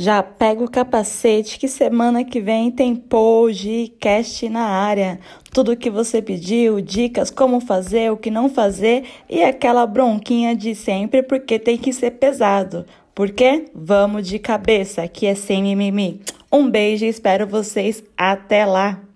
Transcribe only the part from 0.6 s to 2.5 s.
o capacete que semana que